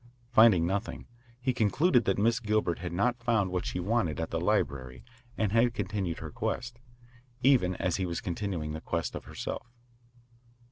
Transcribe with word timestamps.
Finding 0.31 0.65
nothing, 0.65 1.05
he 1.39 1.53
concluded 1.53 2.05
that 2.05 2.17
Miss 2.17 2.39
Gilbert 2.39 2.79
had 2.79 2.91
not 2.91 3.21
found 3.21 3.51
what 3.51 3.67
she 3.67 3.79
wanted 3.79 4.19
at 4.19 4.31
the 4.31 4.41
library 4.41 5.03
and 5.37 5.51
had 5.51 5.75
continued 5.75 6.17
the 6.17 6.31
quest, 6.31 6.79
even 7.43 7.75
as 7.75 7.97
he 7.97 8.07
was 8.07 8.19
continuing 8.19 8.73
the 8.73 8.81
quest 8.81 9.13
of 9.13 9.25
herself. 9.25 9.67